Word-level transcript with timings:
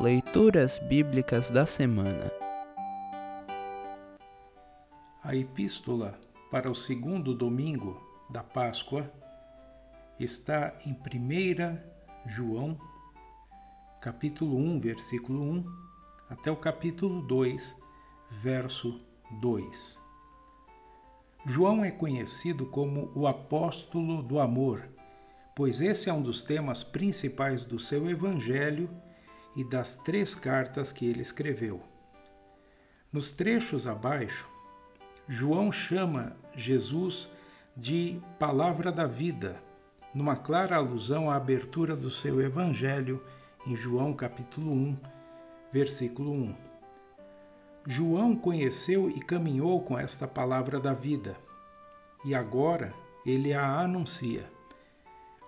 Leituras 0.00 0.78
Bíblicas 0.78 1.50
da 1.50 1.66
Semana 1.66 2.30
A 5.24 5.34
epístola 5.34 6.16
para 6.52 6.70
o 6.70 6.74
segundo 6.74 7.34
domingo 7.34 8.00
da 8.30 8.40
Páscoa 8.40 9.12
está 10.20 10.78
em 10.86 10.92
1 10.92 11.80
João, 12.28 12.78
capítulo 14.00 14.56
1, 14.56 14.78
versículo 14.78 15.42
1, 15.44 15.64
até 16.30 16.48
o 16.48 16.56
capítulo 16.56 17.20
2, 17.22 17.74
verso 18.30 18.98
2. 19.40 20.00
João 21.44 21.84
é 21.84 21.90
conhecido 21.90 22.66
como 22.66 23.10
o 23.16 23.26
apóstolo 23.26 24.22
do 24.22 24.38
amor, 24.38 24.88
pois 25.56 25.80
esse 25.80 26.08
é 26.08 26.12
um 26.12 26.22
dos 26.22 26.44
temas 26.44 26.84
principais 26.84 27.64
do 27.64 27.80
seu 27.80 28.08
evangelho 28.08 28.88
e 29.58 29.64
das 29.64 29.96
três 29.96 30.36
cartas 30.36 30.92
que 30.92 31.04
ele 31.04 31.20
escreveu. 31.20 31.82
Nos 33.12 33.32
trechos 33.32 33.88
abaixo, 33.88 34.48
João 35.26 35.72
chama 35.72 36.36
Jesus 36.54 37.28
de 37.76 38.20
Palavra 38.38 38.92
da 38.92 39.04
Vida, 39.04 39.60
numa 40.14 40.36
clara 40.36 40.76
alusão 40.76 41.28
à 41.28 41.34
abertura 41.34 41.96
do 41.96 42.08
seu 42.08 42.40
Evangelho 42.40 43.20
em 43.66 43.74
João 43.74 44.14
capítulo 44.14 44.72
1, 44.72 44.96
versículo 45.72 46.30
1. 46.30 46.54
João 47.84 48.36
conheceu 48.36 49.10
e 49.10 49.18
caminhou 49.18 49.80
com 49.82 49.98
esta 49.98 50.28
palavra 50.28 50.78
da 50.78 50.92
vida, 50.92 51.36
e 52.24 52.32
agora 52.32 52.94
ele 53.26 53.52
a 53.52 53.80
anuncia. 53.80 54.48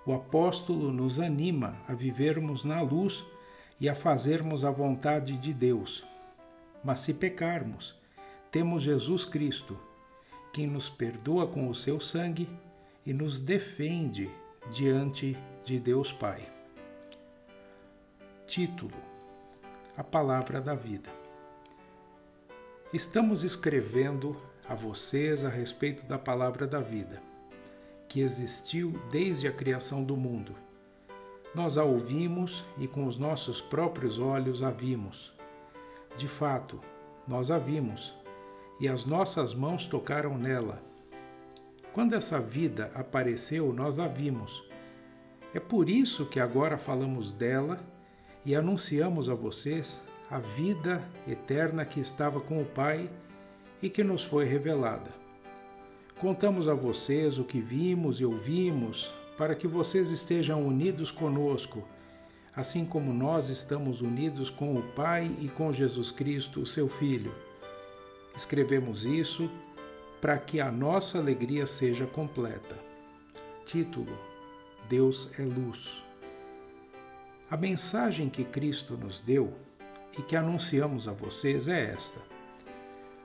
O 0.04 0.12
apóstolo 0.12 0.90
nos 0.90 1.20
anima 1.20 1.77
a 1.87 1.95
vivermos 1.95 2.65
na 2.65 2.80
luz 2.80 3.24
e 3.80 3.89
a 3.89 3.95
fazermos 3.95 4.65
a 4.65 4.70
vontade 4.70 5.39
de 5.39 5.55
Deus. 5.55 6.04
Mas 6.85 6.99
se 7.01 7.15
pecarmos, 7.15 7.99
temos 8.51 8.82
Jesus 8.82 9.24
Cristo, 9.24 9.79
quem 10.52 10.66
nos 10.66 10.88
perdoa 10.88 11.46
com 11.46 11.68
o 11.68 11.74
seu 11.74 11.99
sangue 11.99 12.49
e 13.07 13.13
nos 13.13 13.41
defende 13.41 14.30
diante 14.71 15.37
de 15.65 15.79
Deus 15.80 16.13
Pai. 16.13 16.46
Título: 18.46 18.96
A 19.97 20.04
Palavra 20.04 20.60
da 20.60 20.74
Vida. 20.74 21.09
Estamos 22.93 23.45
escrevendo 23.45 24.37
a 24.69 24.74
vocês 24.74 25.45
a 25.45 25.49
respeito 25.49 26.04
da 26.07 26.19
Palavra 26.19 26.66
da 26.66 26.80
Vida, 26.80 27.23
que 28.09 28.21
existiu 28.21 28.93
desde 29.13 29.47
a 29.47 29.52
criação 29.52 30.02
do 30.02 30.16
mundo 30.16 30.57
nós 31.54 31.76
a 31.76 31.84
ouvimos 31.84 32.65
e 32.79 32.87
com 32.87 33.06
os 33.06 33.18
nossos 33.18 33.60
próprios 33.60 34.18
olhos 34.18 34.62
a 34.62 34.70
vimos. 34.70 35.32
De 36.16 36.29
fato, 36.29 36.80
nós 37.26 37.51
a 37.51 37.59
vimos 37.59 38.15
e 38.79 38.88
as 38.88 39.04
nossas 39.04 39.52
mãos 39.52 39.87
tocaram 39.87 40.38
nela. 40.38 40.80
Quando 41.92 42.15
essa 42.15 42.38
vida 42.38 42.90
apareceu, 42.95 43.73
nós 43.73 43.98
a 43.98 44.07
vimos. 44.07 44.62
É 45.52 45.59
por 45.59 45.88
isso 45.88 46.26
que 46.26 46.38
agora 46.38 46.79
falamos 46.79 47.32
dela 47.32 47.80
e 48.45 48.54
anunciamos 48.54 49.29
a 49.29 49.35
vocês 49.35 50.01
a 50.30 50.38
vida 50.38 51.02
eterna 51.26 51.85
que 51.85 51.98
estava 51.98 52.40
com 52.40 52.62
o 52.62 52.64
Pai 52.64 53.10
e 53.82 53.90
que 53.90 54.04
nos 54.04 54.24
foi 54.24 54.45
revelada. 54.45 55.10
Contamos 56.20 56.68
a 56.68 56.74
vocês 56.74 57.38
o 57.38 57.45
que 57.45 57.60
vimos 57.60 58.20
e 58.20 58.24
ouvimos 58.24 59.12
para 59.41 59.55
que 59.55 59.66
vocês 59.66 60.10
estejam 60.10 60.66
unidos 60.66 61.10
conosco, 61.10 61.83
assim 62.55 62.85
como 62.85 63.10
nós 63.10 63.49
estamos 63.49 64.03
unidos 64.03 64.50
com 64.50 64.77
o 64.77 64.82
Pai 64.93 65.34
e 65.41 65.49
com 65.49 65.72
Jesus 65.72 66.12
Cristo, 66.12 66.66
seu 66.66 66.91
Filho. 66.91 67.34
Escrevemos 68.37 69.06
isso 69.06 69.50
para 70.20 70.37
que 70.37 70.60
a 70.60 70.70
nossa 70.70 71.16
alegria 71.16 71.66
seja 71.66 72.06
completa. 72.06 72.76
Título: 73.64 74.12
Deus 74.91 75.31
é 75.38 75.43
luz. 75.43 76.04
A 77.50 77.56
mensagem 77.56 78.28
que 78.28 78.44
Cristo 78.44 78.94
nos 78.94 79.20
deu 79.20 79.54
e 80.19 80.20
que 80.20 80.37
anunciamos 80.37 81.09
a 81.09 81.12
vocês 81.12 81.66
é 81.66 81.94
esta: 81.94 82.20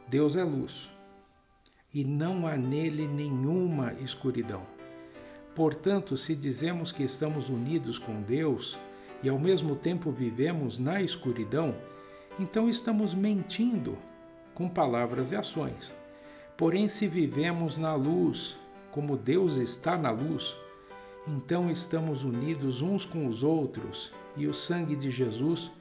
Deus 0.07 0.37
é 0.37 0.45
luz 0.45 0.89
e 1.93 2.05
não 2.05 2.47
há 2.47 2.55
nele 2.55 3.05
nenhuma 3.05 3.91
escuridão. 3.95 4.75
Portanto, 5.55 6.17
se 6.17 6.35
dizemos 6.35 6.91
que 6.91 7.01
estamos 7.01 7.47
unidos 7.47 7.97
com 7.97 8.21
Deus 8.21 8.77
e 9.23 9.29
ao 9.29 9.39
mesmo 9.39 9.73
tempo 9.73 10.11
vivemos 10.11 10.77
na 10.77 11.01
escuridão, 11.01 11.73
então 12.37 12.69
estamos 12.69 13.13
mentindo 13.13 13.97
com 14.53 14.67
palavras 14.67 15.31
e 15.31 15.35
ações. 15.35 15.95
Porém, 16.57 16.89
se 16.89 17.07
vivemos 17.07 17.77
na 17.77 17.95
luz, 17.95 18.57
como 18.91 19.15
Deus 19.15 19.55
está 19.55 19.97
na 19.97 20.11
luz, 20.11 20.55
então 21.25 21.71
estamos 21.71 22.23
unidos 22.23 22.81
uns 22.81 23.05
com 23.05 23.25
os 23.25 23.41
outros 23.41 24.13
e 24.35 24.47
o 24.47 24.53
sangue 24.53 24.95
de 24.95 25.09
Jesus, 25.09 25.71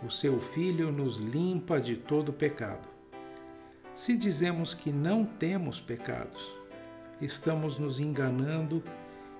o 0.00 0.10
seu 0.10 0.40
Filho, 0.40 0.92
nos 0.92 1.16
limpa 1.16 1.80
de 1.80 1.96
todo 1.96 2.32
pecado. 2.32 2.88
Se 3.94 4.16
dizemos 4.16 4.74
que 4.74 4.92
não 4.92 5.24
temos 5.24 5.80
pecados, 5.80 6.54
estamos 7.20 7.78
nos 7.78 7.98
enganando 7.98 8.80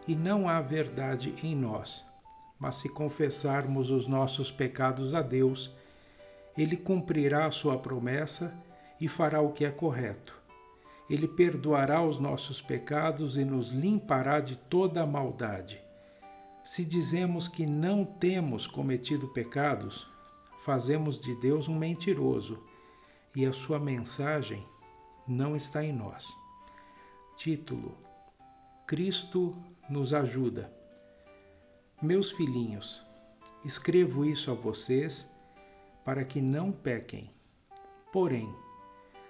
e 0.09 0.17
não 0.17 0.49
há 0.49 0.59
verdade 0.61 1.35
em 1.43 1.55
nós. 1.55 2.03
Mas 2.59 2.77
se 2.77 2.89
confessarmos 2.89 3.91
os 3.91 4.07
nossos 4.07 4.51
pecados 4.51 5.15
a 5.15 5.21
Deus, 5.21 5.71
Ele 6.57 6.77
cumprirá 6.77 7.45
a 7.45 7.51
sua 7.51 7.79
promessa 7.79 8.53
e 8.99 9.07
fará 9.07 9.43
o 9.43 9.53
que 9.53 9.67
é 9.67 9.71
correto. 9.71 10.35
Ele 11.09 11.29
perdoará 11.29 12.03
os 12.03 12.19
nossos 12.19 12.61
pecados 12.61 13.37
e 13.37 13.45
nos 13.45 13.71
limpará 13.71 14.41
de 14.41 14.57
toda 14.57 15.03
a 15.03 15.07
maldade. 15.07 15.81
Se 16.65 16.85
dizemos 16.85 17.47
que 17.47 17.65
não 17.65 18.05
temos 18.05 18.67
cometido 18.67 19.29
pecados, 19.29 20.07
fazemos 20.61 21.21
de 21.21 21.35
Deus 21.37 21.69
um 21.69 21.77
mentiroso 21.77 22.63
e 23.37 23.47
a 23.47 23.53
sua 23.53 23.79
mensagem 23.79 24.67
não 25.27 25.55
está 25.55 25.85
em 25.85 25.93
nós. 25.93 26.27
Título: 27.37 27.97
Cristo 28.89 29.53
nos 29.87 30.15
ajuda. 30.15 30.73
Meus 32.01 32.33
filhinhos, 32.33 33.05
escrevo 33.63 34.25
isso 34.25 34.51
a 34.51 34.55
vocês 34.55 35.29
para 36.03 36.25
que 36.25 36.41
não 36.41 36.73
pequem. 36.73 37.31
Porém, 38.11 38.49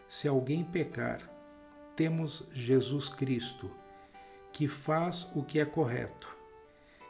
se 0.08 0.28
alguém 0.28 0.62
pecar, 0.62 1.28
temos 1.96 2.44
Jesus 2.52 3.08
Cristo, 3.08 3.68
que 4.52 4.68
faz 4.68 5.28
o 5.34 5.42
que 5.42 5.58
é 5.58 5.64
correto. 5.64 6.28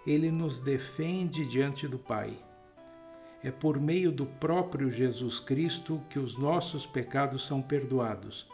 Ele 0.06 0.30
nos 0.30 0.58
defende 0.58 1.44
diante 1.44 1.86
do 1.86 1.98
Pai. 1.98 2.42
É 3.44 3.50
por 3.50 3.78
meio 3.78 4.10
do 4.10 4.24
próprio 4.24 4.90
Jesus 4.90 5.38
Cristo 5.38 6.00
que 6.08 6.18
os 6.18 6.38
nossos 6.38 6.86
pecados 6.86 7.44
são 7.46 7.60
perdoados, 7.60 8.48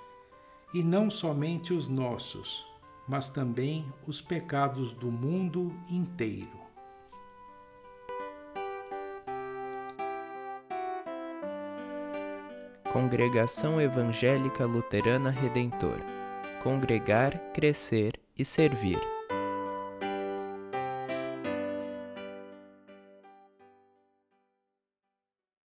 e 0.74 0.82
não 0.82 1.08
somente 1.08 1.72
os 1.72 1.86
nossos 1.86 2.73
mas 3.08 3.28
também 3.28 3.86
os 4.06 4.20
pecados 4.20 4.92
do 4.92 5.10
mundo 5.10 5.72
inteiro. 5.90 6.64
Congregação 12.92 13.80
Evangélica 13.80 14.64
Luterana 14.64 15.30
Redentor 15.30 15.98
Congregar, 16.64 17.38
Crescer 17.52 18.12
e 18.38 18.42
Servir. 18.42 19.13